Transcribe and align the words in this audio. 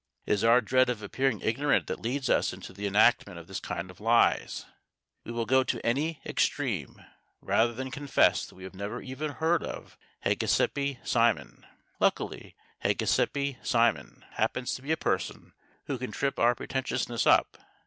It 0.25 0.31
is 0.33 0.43
our 0.43 0.61
dread 0.61 0.89
of 0.89 1.03
appearing 1.03 1.41
ignorant 1.43 1.85
that 1.85 2.01
leads 2.01 2.27
us 2.27 2.53
into 2.53 2.73
the 2.73 2.87
enactment 2.87 3.37
of 3.37 3.45
this 3.45 3.59
kind 3.59 3.91
of 3.91 3.99
lies. 3.99 4.65
We 5.23 5.31
will 5.31 5.45
go 5.45 5.63
to 5.63 5.85
any 5.85 6.19
extreme 6.25 6.99
rather 7.39 7.71
than 7.71 7.91
confess 7.91 8.47
that 8.47 8.55
we 8.55 8.63
have 8.63 8.73
never 8.73 8.99
even 9.03 9.33
heard 9.33 9.61
of 9.61 9.99
Hégésippe 10.25 11.05
Simon. 11.07 11.67
Luckily, 11.99 12.55
Hégésippe 12.83 13.63
Simon 13.63 14.25
happens 14.31 14.73
to 14.73 14.81
be 14.81 14.91
a 14.91 14.97
person 14.97 15.53
who 15.85 15.99
can 15.99 16.11
trip 16.11 16.39
our 16.39 16.55
pretentiousness 16.55 17.27
up. 17.27 17.59